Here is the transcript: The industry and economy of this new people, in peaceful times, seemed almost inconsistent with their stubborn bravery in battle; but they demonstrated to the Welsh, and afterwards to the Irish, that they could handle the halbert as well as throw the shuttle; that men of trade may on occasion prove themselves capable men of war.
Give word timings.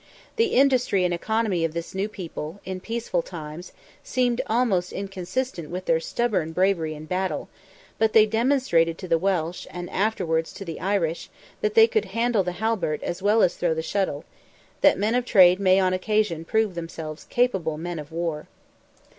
The 0.37 0.55
industry 0.55 1.05
and 1.05 1.13
economy 1.13 1.63
of 1.63 1.75
this 1.75 1.93
new 1.93 2.09
people, 2.09 2.59
in 2.65 2.79
peaceful 2.79 3.21
times, 3.21 3.71
seemed 4.03 4.41
almost 4.47 4.91
inconsistent 4.91 5.69
with 5.69 5.85
their 5.85 5.99
stubborn 5.99 6.53
bravery 6.53 6.95
in 6.95 7.05
battle; 7.05 7.49
but 7.99 8.13
they 8.13 8.25
demonstrated 8.25 8.97
to 8.97 9.07
the 9.07 9.19
Welsh, 9.19 9.67
and 9.69 9.91
afterwards 9.91 10.53
to 10.53 10.65
the 10.65 10.79
Irish, 10.79 11.29
that 11.61 11.75
they 11.75 11.85
could 11.85 12.05
handle 12.05 12.41
the 12.43 12.53
halbert 12.53 13.03
as 13.03 13.21
well 13.21 13.43
as 13.43 13.53
throw 13.53 13.75
the 13.75 13.83
shuttle; 13.83 14.25
that 14.81 14.97
men 14.97 15.13
of 15.13 15.23
trade 15.23 15.59
may 15.59 15.79
on 15.79 15.93
occasion 15.93 16.45
prove 16.45 16.73
themselves 16.73 17.25
capable 17.25 17.77
men 17.77 17.99
of 17.99 18.11
war. 18.11 18.47